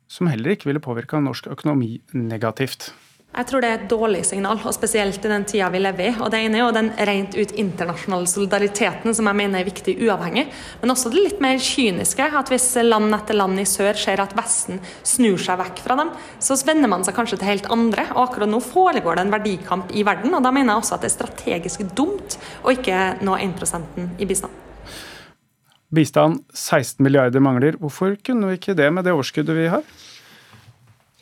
som 0.10 0.28
heller 0.32 0.56
ikke 0.56 0.72
ville 0.72 0.82
påvirka 0.82 1.22
norsk 1.22 1.52
økonomi 1.54 2.00
negativt. 2.18 2.90
Jeg 3.30 3.46
tror 3.46 3.62
det 3.62 3.70
er 3.70 3.76
et 3.78 3.92
dårlig 3.92 4.24
signal, 4.26 4.58
og 4.66 4.74
spesielt 4.74 5.22
i 5.22 5.30
den 5.30 5.44
tida 5.48 5.68
vi 5.70 5.80
lever 5.80 6.08
i. 6.08 6.14
Og 6.18 6.32
Det 6.34 6.40
ene 6.42 6.58
er 6.58 6.64
jo 6.64 6.74
den 6.74 6.90
rent 7.08 7.36
ut 7.38 7.52
internasjonale 7.62 8.26
solidariteten 8.28 9.14
som 9.14 9.30
jeg 9.30 9.38
mener 9.38 9.60
er 9.60 9.68
viktig 9.68 9.94
uavhengig. 10.02 10.48
Men 10.82 10.94
også 10.96 11.12
det 11.14 11.22
litt 11.22 11.44
mer 11.44 11.62
kyniske, 11.62 12.26
at 12.26 12.50
hvis 12.50 12.66
land 12.82 13.14
etter 13.14 13.38
land 13.38 13.62
i 13.62 13.68
sør 13.70 13.94
ser 13.94 14.24
at 14.24 14.34
Vesten 14.36 14.82
snur 15.06 15.38
seg 15.38 15.62
vekk 15.62 15.84
fra 15.86 16.00
dem, 16.02 16.10
så 16.42 16.58
vender 16.66 16.90
man 16.90 17.06
seg 17.06 17.16
kanskje 17.20 17.38
til 17.38 17.52
helt 17.52 17.70
andre. 17.70 18.08
Og 18.16 18.24
akkurat 18.26 18.50
nå 18.50 18.64
foregår 18.66 19.20
det 19.20 19.28
en 19.28 19.36
verdikamp 19.38 19.94
i 19.94 20.04
verden, 20.10 20.34
og 20.34 20.44
da 20.44 20.52
mener 20.56 20.74
jeg 20.74 20.84
også 20.84 20.98
at 20.98 21.06
det 21.06 21.12
er 21.12 21.18
strategisk 21.20 21.86
dumt 21.94 22.40
å 22.66 22.74
ikke 22.74 23.22
nå 23.22 23.38
1 23.38 24.18
i 24.18 24.26
bistand. 24.26 24.66
Bistand 25.94 26.42
16 26.54 27.04
milliarder 27.06 27.42
mangler. 27.42 27.78
Hvorfor 27.78 28.18
kunne 28.26 28.50
vi 28.50 28.58
ikke 28.58 28.78
det 28.78 28.90
med 28.94 29.06
det 29.06 29.14
overskuddet 29.14 29.58
vi 29.58 29.70
har? 29.70 29.86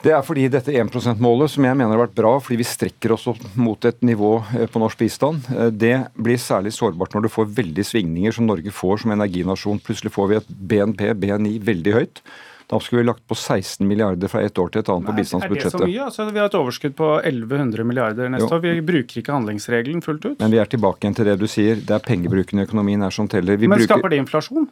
Det 0.04 0.12
er 0.14 0.26
fordi 0.26 0.46
dette 0.54 0.74
1 0.78 0.92
%-målet, 0.94 1.50
som 1.50 1.66
jeg 1.66 1.78
mener 1.78 1.96
har 1.96 2.04
vært 2.06 2.18
bra, 2.18 2.36
fordi 2.44 2.60
vi 2.60 2.68
strekker 2.70 3.16
oss 3.16 3.26
opp 3.32 3.42
mot 3.58 3.88
et 3.90 3.98
nivå 4.06 4.36
eh, 4.54 4.68
på 4.70 4.82
norsk 4.82 5.00
bistand, 5.02 5.48
eh, 5.50 5.72
det 5.74 5.96
blir 6.14 6.38
særlig 6.42 6.76
sårbart 6.76 7.16
når 7.16 7.26
du 7.26 7.32
får 7.34 7.50
veldig 7.58 7.86
svingninger 7.86 8.36
som 8.38 8.46
Norge 8.46 8.74
får 8.74 9.02
som 9.04 9.16
energinasjon. 9.16 9.82
Plutselig 9.82 10.14
får 10.14 10.30
vi 10.30 10.38
et 10.38 10.54
BNP, 10.74 11.10
BNI, 11.24 11.58
veldig 11.66 11.96
høyt. 11.98 12.22
Da 12.68 12.82
skulle 12.84 13.02
vi 13.02 13.08
lagt 13.08 13.24
på 13.32 13.36
16 13.36 13.88
milliarder 13.88 14.28
fra 14.28 14.42
et 14.44 14.60
år 14.60 14.70
til 14.74 14.84
et 14.84 14.90
annet 14.92 15.08
Nei, 15.08 15.14
på 15.14 15.22
bistandsbudsjettet. 15.22 15.72
Er 15.72 15.80
det 15.80 15.86
så 15.88 15.88
mye? 15.88 16.08
Altså, 16.10 16.26
vi 16.28 16.42
har 16.42 16.50
et 16.52 16.58
overskudd 16.60 16.98
på 17.00 17.12
1100 17.22 17.88
milliarder 17.88 18.34
neste 18.34 18.50
jo. 18.52 18.58
år. 18.58 18.64
Vi 18.66 18.84
bruker 18.90 19.22
ikke 19.22 19.34
handlingsregelen 19.34 20.04
fullt 20.04 20.28
ut. 20.28 20.36
Men 20.44 20.52
vi 20.52 20.60
er 20.60 20.70
tilbake 20.70 21.06
igjen 21.06 21.16
til 21.16 21.30
det 21.32 21.38
du 21.40 21.48
sier. 21.48 21.80
Det 21.80 21.96
er 21.96 22.04
pengebruken 22.04 22.60
i 22.60 22.68
økonomien 22.68 23.08
her 23.08 23.16
som 23.16 23.30
teller. 23.32 23.56
Vi 23.56 23.72
Men 23.72 23.80
bruker... 23.80 23.96
skaper 23.96 24.12
det 24.12 24.20
inflasjon? 24.26 24.68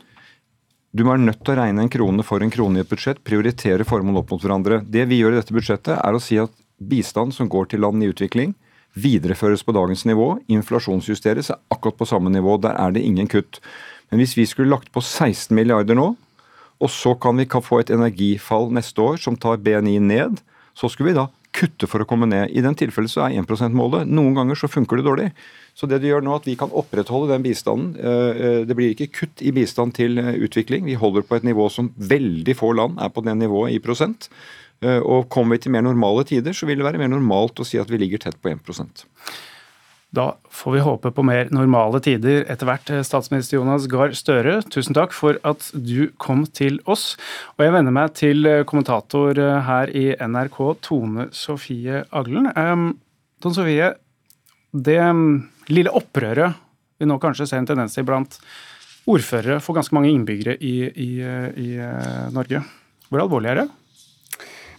Du 0.95 1.01
må 1.03 1.11
være 1.11 1.25
nødt 1.25 1.41
til 1.43 1.51
å 1.51 1.57
regne 1.59 1.83
en 1.83 1.91
krone 1.91 2.23
for 2.23 2.39
en 2.39 2.51
krone 2.53 2.79
i 2.79 2.83
et 2.85 2.87
budsjett, 2.87 3.17
prioritere 3.27 3.83
formål 3.83 4.21
opp 4.21 4.29
mot 4.31 4.43
hverandre. 4.45 4.77
Det 4.87 5.03
vi 5.09 5.17
gjør 5.19 5.33
i 5.33 5.39
dette 5.41 5.51
budsjettet, 5.51 5.97
er 5.99 6.15
å 6.15 6.21
si 6.23 6.37
at 6.39 6.53
bistand 6.79 7.35
som 7.35 7.49
går 7.51 7.67
til 7.73 7.83
land 7.83 7.99
i 7.99 8.07
utvikling, 8.13 8.53
videreføres 8.95 9.65
på 9.67 9.75
dagens 9.75 10.05
nivå, 10.07 10.29
inflasjonsjusteres 10.47 11.51
er 11.51 11.59
akkurat 11.75 11.97
på 11.99 12.07
samme 12.07 12.31
nivå. 12.31 12.55
Der 12.63 12.79
er 12.79 12.95
det 12.95 13.03
ingen 13.03 13.27
kutt. 13.27 13.59
Men 14.07 14.23
hvis 14.23 14.37
vi 14.39 14.45
skulle 14.47 14.71
lagt 14.71 14.87
på 14.95 15.03
16 15.03 15.51
milliarder 15.57 15.99
nå, 15.99 16.13
og 16.79 16.91
så 16.91 17.11
kan 17.19 17.43
vi 17.43 17.49
få 17.49 17.81
et 17.81 17.91
energifall 17.91 18.71
neste 18.71 19.03
år 19.03 19.19
som 19.19 19.35
tar 19.35 19.59
BNI 19.59 19.97
ned, 19.99 20.39
så 20.79 20.87
skulle 20.87 21.11
vi 21.11 21.19
da 21.19 21.27
kutte 21.55 21.87
for 21.89 22.03
å 22.03 22.07
komme 22.09 22.27
ned. 22.29 22.51
I 22.51 22.63
den 22.65 22.75
tilfellet 22.77 23.11
så 23.13 23.23
er 23.25 23.37
1 23.39 23.47
%-målet. 23.47 24.09
Noen 24.11 24.35
ganger 24.37 24.59
så 24.59 24.69
funker 24.71 24.99
det 24.99 25.07
dårlig. 25.07 25.29
Så 25.75 25.89
det 25.91 26.01
du 26.03 26.07
gjør 26.09 26.23
nå, 26.23 26.35
at 26.35 26.47
vi 26.47 26.57
kan 26.59 26.73
opprettholde 26.75 27.33
den 27.33 27.45
bistanden. 27.45 27.95
Eh, 27.99 28.43
eh, 28.47 28.59
det 28.67 28.77
blir 28.77 28.93
ikke 28.93 29.11
kutt 29.21 29.43
i 29.43 29.51
bistand 29.55 29.95
til 29.97 30.19
eh, 30.21 30.35
utvikling. 30.47 30.85
Vi 30.87 30.99
holder 30.99 31.25
på 31.27 31.39
et 31.39 31.47
nivå 31.47 31.67
som 31.71 31.91
veldig 31.95 32.55
få 32.55 32.71
land 32.79 33.01
er 33.03 33.11
på 33.11 33.23
det 33.25 33.35
nivået 33.39 33.75
i 33.75 33.81
prosent. 33.83 34.29
Og 34.85 35.29
kommer 35.31 35.55
vi 35.55 35.63
til 35.63 35.71
mer 35.71 35.85
normale 35.85 36.25
tider, 36.27 36.53
så 36.53 36.67
vil 36.67 36.77
det 36.77 36.85
være 36.85 36.99
mer 36.99 37.07
normalt 37.09 37.61
å 37.63 37.65
si 37.65 37.79
at 37.79 37.89
vi 37.89 37.97
ligger 37.97 38.19
tett 38.21 38.35
på 38.43 38.51
1 38.51 38.59
da 40.15 40.25
får 40.53 40.75
vi 40.75 40.83
håpe 40.85 41.11
på 41.11 41.23
mer 41.27 41.49
normale 41.51 41.99
tider 42.03 42.45
etter 42.51 42.69
hvert. 42.69 42.91
Statsminister 43.07 43.57
Jonas 43.57 43.87
Gahr 43.91 44.13
Støre, 44.15 44.59
tusen 44.71 44.95
takk 44.95 45.15
for 45.15 45.39
at 45.47 45.65
du 45.73 46.11
kom 46.21 46.45
til 46.47 46.77
oss. 46.85 47.15
Og 47.57 47.65
jeg 47.65 47.73
vender 47.75 47.95
meg 47.95 48.13
til 48.15 48.47
kommentator 48.69 49.41
her 49.67 49.91
i 49.91 50.11
NRK, 50.15 50.59
Tone 50.85 51.27
Sofie 51.35 52.05
Aglen. 52.15 52.47
Tone 53.43 53.57
Sofie, 53.57 53.91
det 54.71 55.01
lille 55.71 55.91
opprøret 55.95 56.61
vi 56.95 57.07
nå 57.09 57.17
kanskje 57.19 57.47
ser 57.49 57.59
en 57.59 57.67
tendens 57.67 57.95
til 57.95 58.05
blant 58.07 58.37
ordførere 59.09 59.59
for 59.61 59.77
ganske 59.77 59.95
mange 59.95 60.11
innbyggere 60.13 60.55
i, 60.63 60.75
i, 60.87 61.09
i 61.19 61.69
Norge. 62.33 62.61
Hvor 63.09 63.25
alvorlig 63.25 63.51
er 63.51 63.61
det? 63.63 63.67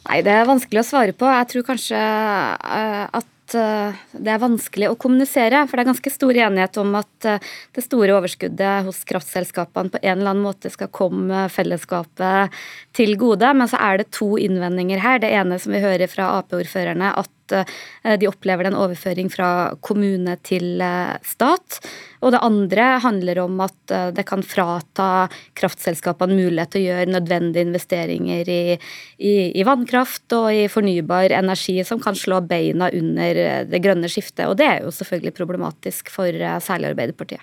Nei, 0.07 0.21
Det 0.25 0.33
er 0.33 0.49
vanskelig 0.49 0.83
å 0.83 0.87
svare 0.87 1.15
på. 1.19 1.29
Jeg 1.29 1.51
tror 1.53 1.67
kanskje 1.67 2.01
uh, 2.01 3.21
at 3.47 3.55
Eh, 3.55 3.95
det 4.13 4.33
er 4.33 4.43
vanskelig 4.43 4.89
å 4.91 4.97
kommunisere. 4.99 5.65
For 5.67 5.77
det 5.77 5.85
er 5.85 5.93
ganske 5.93 6.13
stor 6.13 6.35
enighet 6.35 6.79
om 6.83 6.95
at 6.99 7.29
eh, 7.29 7.43
det 7.77 7.85
store 7.85 8.17
overskuddet 8.17 8.87
hos 8.87 9.05
kraftselskapene 9.07 9.93
på 9.93 10.01
en 10.03 10.19
eller 10.19 10.33
annen 10.33 10.47
måte 10.47 10.71
skal 10.73 10.91
komme 10.91 11.47
fellesskapet 11.53 12.55
til 12.97 13.17
gode. 13.21 13.53
Men 13.55 13.71
så 13.71 13.79
er 13.79 14.03
det 14.03 14.11
to 14.17 14.35
innvendinger 14.41 15.03
her. 15.03 15.23
Det 15.23 15.31
ene 15.31 15.61
som 15.63 15.75
vi 15.77 15.85
hører 15.85 16.11
fra 16.11 16.33
Ap-ordførerne, 16.41 17.15
at 17.17 17.31
Eh, 17.53 18.19
de 18.19 18.29
opplever 18.29 18.69
en 18.69 18.77
overføring 18.79 19.31
fra 19.33 19.49
kommune 19.85 20.37
til 20.47 20.81
eh, 20.83 21.17
stat. 21.27 21.81
Og 22.25 22.33
det 22.35 22.43
andre 22.45 22.89
handler 23.05 23.43
om 23.45 23.61
at 23.65 23.95
eh, 23.95 24.09
det 24.17 24.27
kan 24.29 24.45
frata 24.47 25.27
kraftselskapene 25.59 26.37
mulighet 26.37 26.75
til 26.75 26.85
å 26.85 26.89
gjøre 26.91 27.13
nødvendige 27.15 27.67
investeringer 27.69 28.49
i, 28.53 28.63
i, 29.19 29.35
i, 29.53 29.67
vannkraft 29.67 30.33
og 30.39 30.49
i 30.55 30.67
fornybar 30.73 31.35
energi, 31.37 31.79
som 31.87 32.03
kan 32.03 32.19
slå 32.19 32.41
beina 32.47 32.91
under 32.95 33.43
det 33.71 33.83
grønne 33.85 34.11
skiftet. 34.13 34.47
Og 34.49 34.57
det 34.61 34.71
er 34.71 34.83
jo 34.87 34.95
selvfølgelig 34.95 35.37
problematisk 35.37 36.11
for 36.13 36.33
særlig 36.63 36.93
Arbeiderpartiet. 36.93 37.43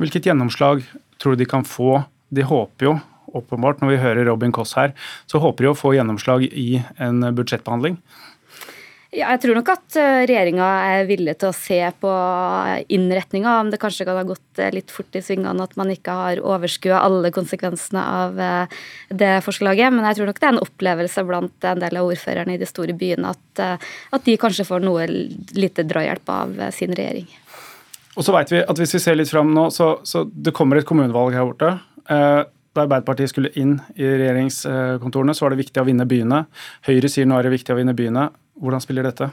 Hvilket 0.00 0.26
gjennomslag 0.26 0.82
tror 1.20 1.34
du 1.34 1.42
de 1.42 1.48
kan 1.48 1.66
få? 1.68 2.00
De 2.32 2.44
håper 2.48 2.88
jo 2.88 2.98
åpenbart, 3.36 3.80
når 3.80 3.92
vi 3.92 4.00
hører 4.00 4.28
Robin 4.28 4.52
Koss 4.52 4.74
her, 4.76 4.92
så 5.30 5.40
håper 5.42 5.64
de 5.64 5.70
å 5.72 5.78
få 5.78 5.94
gjennomslag 5.96 6.44
i 6.48 6.82
en 7.02 7.24
budsjettbehandling. 7.36 7.98
Ja, 9.12 9.26
jeg 9.34 9.42
tror 9.42 9.58
nok 9.58 9.68
at 9.68 9.96
eh, 10.00 10.22
regjeringa 10.24 10.66
er 10.88 11.02
villig 11.04 11.34
til 11.42 11.50
å 11.50 11.56
se 11.56 11.76
på 12.00 12.12
innretninga, 12.96 13.58
om 13.60 13.68
det 13.68 13.80
kanskje 13.82 14.06
kan 14.08 14.16
ha 14.16 14.22
gått 14.24 14.60
eh, 14.62 14.70
litt 14.72 14.88
fort 14.94 15.18
i 15.18 15.20
svingene 15.20 15.66
at 15.66 15.76
man 15.76 15.92
ikke 15.92 16.14
har 16.16 16.40
overskua 16.40 17.02
alle 17.04 17.28
konsekvensene 17.34 18.00
av 18.00 18.40
eh, 18.40 18.78
det 19.12 19.34
forslaget. 19.44 19.92
Men 19.92 20.08
jeg 20.08 20.16
tror 20.16 20.30
nok 20.30 20.40
det 20.40 20.48
er 20.48 20.54
en 20.54 20.62
opplevelse 20.64 21.26
blant 21.28 21.68
en 21.68 21.84
del 21.84 22.00
av 22.00 22.08
ordførerne 22.08 22.56
i 22.56 22.62
de 22.62 22.70
store 22.70 22.96
byene 22.96 23.34
at, 23.36 23.84
at 24.16 24.24
de 24.24 24.38
kanskje 24.40 24.64
får 24.70 24.80
noe 24.88 25.04
lite 25.04 25.84
drahjelp 25.92 26.32
av 26.32 26.56
sin 26.72 26.96
regjering. 26.96 27.28
Og 28.16 28.24
så 28.24 28.32
vet 28.32 28.56
vi 28.56 28.64
at 28.64 28.80
Hvis 28.80 28.96
vi 28.96 29.04
ser 29.10 29.20
litt 29.20 29.32
fram 29.32 29.52
nå, 29.52 29.68
så, 29.76 29.98
så 30.08 30.24
det 30.24 30.56
kommer 30.56 30.80
et 30.80 30.88
kommunevalg 30.88 31.36
her 31.36 31.50
borte. 31.52 31.74
Da 32.08 32.86
Arbeiderpartiet 32.86 33.28
skulle 33.28 33.52
inn 33.60 33.76
i 34.00 34.08
regjeringskontorene, 34.08 35.36
så 35.36 35.44
var 35.44 35.52
det 35.52 35.66
viktig 35.66 35.82
å 35.82 35.84
vinne 35.84 36.08
byene. 36.08 36.46
Høyre 36.88 37.12
sier 37.12 37.28
nå 37.28 37.36
er 37.36 37.44
det 37.44 37.58
viktig 37.58 37.74
å 37.74 37.76
vinne 37.76 37.92
byene. 37.96 38.30
Hvordan 38.60 38.84
spiller 38.84 39.08
dette? 39.08 39.30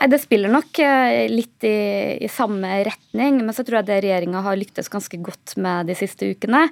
Nei, 0.00 0.08
Det 0.08 0.18
spiller 0.22 0.48
nok 0.48 0.78
eh, 0.80 1.28
litt 1.28 1.64
i, 1.68 2.16
i, 2.24 2.28
samme 2.32 2.68
retning, 2.86 3.42
men 3.44 3.52
så 3.52 3.60
tror 3.66 3.80
jeg 3.80 3.88
det 3.90 3.98
regjeringa 4.06 4.40
har 4.46 4.56
lyktes 4.56 4.88
ganske 4.88 5.18
godt 5.20 5.58
med 5.60 5.90
de 5.90 5.96
siste 5.98 6.30
ukene, 6.32 6.62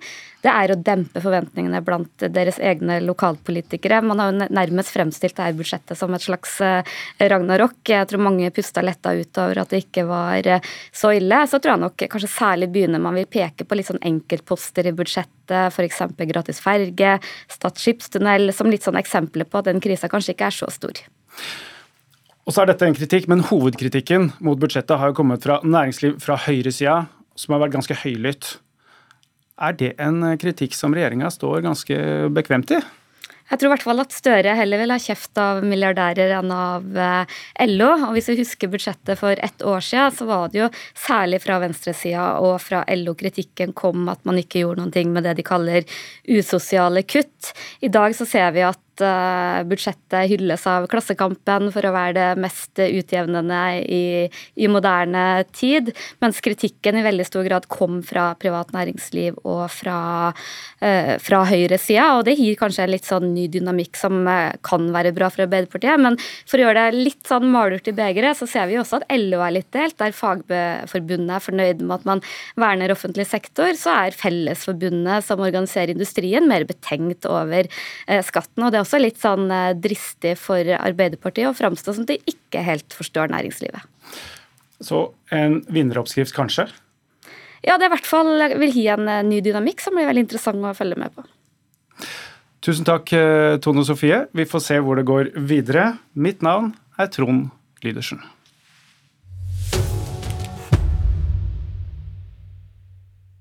det 0.41 0.49
er 0.49 0.73
å 0.73 0.79
dempe 0.81 1.21
forventningene 1.21 1.83
blant 1.85 2.25
deres 2.33 2.57
egne 2.57 2.97
lokalpolitikere. 3.05 4.01
Man 4.07 4.23
har 4.23 4.33
jo 4.33 4.47
nærmest 4.49 4.95
fremstilt 4.95 5.37
dette 5.37 5.59
budsjettet 5.59 6.01
som 6.01 6.17
et 6.17 6.25
slags 6.25 6.57
eh, 6.65 6.97
ragnarok. 7.21 7.83
Jeg 7.85 8.09
tror 8.09 8.25
mange 8.31 8.49
pusta 8.55 8.81
letta 8.87 9.13
ut 9.13 9.43
over 9.45 9.61
at 9.61 9.77
det 9.77 9.83
ikke 9.85 10.07
var 10.09 10.49
eh, 10.49 10.73
så 10.89 11.13
ille. 11.19 11.43
Så 11.53 11.61
tror 11.61 11.75
jeg 11.75 11.85
nok 11.85 12.09
kanskje 12.09 12.33
særlig 12.33 12.71
begynner 12.73 13.05
man 13.05 13.21
vil 13.21 13.29
peke 13.29 13.69
på 13.69 13.77
litt 13.77 13.91
sånn 13.91 14.01
enkeltposter 14.09 14.89
i 14.89 14.97
budsjettet, 14.97 15.69
f.eks. 15.69 16.01
gratis 16.33 16.65
ferge, 16.65 17.19
Stad 17.53 17.77
skipstunnel, 17.77 18.55
som 18.57 18.73
litt 18.73 18.89
sånn 18.89 18.97
eksempler 18.97 19.45
på 19.45 19.61
at 19.61 19.69
den 19.69 19.85
krisa 19.85 20.09
kanskje 20.09 20.39
ikke 20.39 20.49
er 20.49 20.61
så 20.63 20.73
stor. 20.73 21.05
Og 22.49 22.55
så 22.55 22.63
er 22.63 22.71
dette 22.71 22.87
en 22.89 22.97
kritikk, 22.97 23.27
men 23.29 23.45
Hovedkritikken 23.45 24.31
mot 24.45 24.61
budsjettet 24.61 24.97
har 24.97 25.11
jo 25.11 25.19
kommet 25.19 25.45
fra 25.45 25.59
næringsliv 25.65 26.17
fra 26.25 26.39
høyresida, 26.47 27.03
som 27.37 27.55
har 27.55 27.67
vært 27.67 27.77
ganske 27.77 27.97
høylytt. 28.05 28.55
Er 29.61 29.75
det 29.77 29.91
en 30.01 30.23
kritikk 30.41 30.77
som 30.79 30.95
regjeringa 30.97 31.29
står 31.35 31.61
ganske 31.67 31.99
bekvemt 32.33 32.73
i? 32.73 32.81
Jeg 33.49 33.61
tror 33.61 33.71
i 33.71 33.73
hvert 33.73 33.85
fall 33.87 34.03
at 34.03 34.13
Støre 34.13 34.55
heller 34.59 34.81
vil 34.83 34.93
ha 34.93 34.99
kjeft 35.01 35.39
av 35.41 35.63
milliardærer 35.65 36.35
enn 36.37 36.51
av 36.53 36.99
eh, 37.01 37.39
LO. 37.65 37.89
Og 38.11 38.17
hvis 38.17 38.29
vi 38.33 38.41
husker 38.43 38.69
budsjettet 38.73 39.17
for 39.21 39.41
ett 39.41 39.65
år 39.65 39.85
siden, 39.85 40.13
så 40.19 40.27
var 40.29 40.53
det 40.53 40.61
jo 40.61 40.69
særlig 40.93 41.41
fra 41.45 41.57
venstresida 41.63 42.27
og 42.45 42.59
fra 42.61 42.83
LO 42.93 43.17
kritikken 43.17 43.73
kom 43.77 44.05
at 44.13 44.21
man 44.29 44.41
ikke 44.43 44.61
gjorde 44.65 44.83
noen 44.83 44.93
ting 44.93 45.15
med 45.15 45.25
det 45.25 45.39
de 45.39 45.47
kaller 45.49 45.89
usosiale 46.29 47.07
kutt. 47.09 47.55
I 47.81 47.89
dag 47.93 48.17
så 48.19 48.29
ser 48.29 48.53
vi 48.57 48.67
at 48.69 48.83
Eh, 49.05 49.65
budsjettet 49.69 50.29
hylles 50.31 50.65
av 50.71 50.87
Klassekampen 50.91 51.71
for 51.75 51.87
å 51.87 51.93
være 51.95 52.15
det 52.17 52.43
mest 52.43 52.81
utjevnende 52.83 53.61
i, 53.85 54.27
i 54.59 54.69
moderne 54.71 55.45
tid, 55.55 55.91
mens 56.23 56.41
kritikken 56.45 56.99
i 56.99 57.05
veldig 57.07 57.27
stor 57.27 57.47
grad 57.47 57.69
kom 57.71 58.01
fra 58.07 58.31
privat 58.41 58.73
næringsliv 58.75 59.39
og 59.45 59.67
fra, 59.73 59.99
uh, 60.83 61.13
fra 61.23 61.43
høyresida. 61.49 62.07
Og 62.19 62.25
det 62.29 62.37
gir 62.39 62.59
kanskje 62.59 62.87
en 62.87 62.93
litt 62.93 63.09
sånn 63.09 63.31
ny 63.35 63.47
dynamikk 63.53 63.99
som 63.99 64.21
uh, 64.29 64.55
kan 64.67 64.89
være 64.95 65.15
bra 65.17 65.31
for 65.33 65.45
Arbeiderpartiet. 65.47 66.01
Men 66.03 66.19
for 66.49 66.59
å 66.59 66.67
gjøre 66.67 66.89
det 66.89 67.03
litt 67.09 67.29
sånn 67.29 67.49
malurt 67.53 67.91
i 67.91 67.97
begeret, 67.97 68.39
så 68.39 68.49
ser 68.51 68.71
vi 68.71 68.79
også 68.81 69.03
at 69.03 69.09
LO 69.15 69.43
er 69.45 69.57
litt 69.59 69.71
delt. 69.77 69.99
Der 70.01 70.17
Fagforbundet 70.17 71.37
er 71.39 71.45
fornøyd 71.45 71.85
med 71.85 71.99
at 72.01 72.09
man 72.09 72.25
verner 72.59 72.95
offentlig 72.95 73.29
sektor, 73.31 73.75
så 73.79 73.95
er 74.07 74.19
Fellesforbundet, 74.19 75.27
som 75.27 75.43
organiserer 75.45 75.95
industrien, 75.95 76.49
mer 76.49 76.67
betenkt 76.69 77.29
over 77.29 77.69
skatten. 78.25 78.65
og 78.65 78.73
det 78.73 78.81
er 78.81 78.88
også 78.89 79.01
litt 79.03 79.21
sånn 79.21 79.51
eh, 79.53 79.77
dristig 79.77 80.35
for 80.41 80.65
Arbeiderpartiet 80.81 81.51
å 81.51 81.57
framstå 81.57 81.99
som 81.99 82.09
de 82.09 82.17
ikke 82.31 82.65
helt 82.65 82.97
forstår 82.97 83.29
næringslivet. 83.35 83.85
Så 84.81 85.11
en 85.35 85.61
vinneroppskrift, 85.69 86.33
kanskje? 86.37 86.69
Ja, 87.67 87.77
det 87.77 87.89
i 87.89 87.93
hvert 87.93 88.09
fall 88.09 88.31
vil 88.61 88.73
gi 88.73 88.87
en 88.95 89.09
eh, 89.11 89.25
ny 89.27 89.43
dynamikk 89.45 89.85
som 89.85 89.99
blir 89.99 90.09
veldig 90.09 90.25
interessant 90.29 90.65
å 90.65 90.75
følge 90.77 90.99
med 91.01 91.13
på. 91.13 91.27
Tusen 92.65 92.87
takk, 92.89 93.13
eh, 93.13 93.59
Tone 93.63 93.85
Sofie. 93.87 94.25
Vi 94.35 94.49
får 94.49 94.65
se 94.65 94.81
hvor 94.83 94.99
det 94.99 95.07
går 95.09 95.35
videre. 95.37 95.99
Mitt 96.15 96.43
navn 96.43 96.73
er 96.99 97.13
Trond 97.13 97.53
Lydersen. 97.85 98.23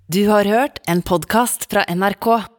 Du 0.08 0.22
har 0.30 0.48
hørt 0.48 0.80
en 0.88 1.02
podkast 1.04 1.68
fra 1.68 1.84
NRK. 1.92 2.57